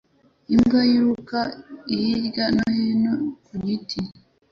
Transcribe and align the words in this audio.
Imbwa 0.53 0.81
yiruka 0.89 1.39
hirya 1.89 2.45
no 2.55 2.65
hino 2.77 3.13
ku 3.45 3.53
giti 3.65 3.99